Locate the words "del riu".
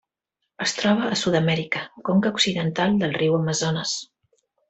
3.05-3.39